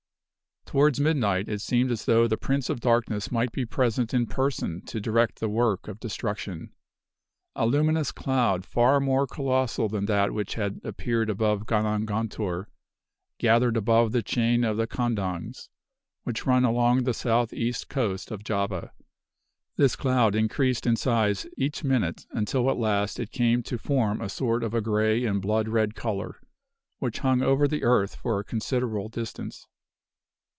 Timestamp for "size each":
20.95-21.83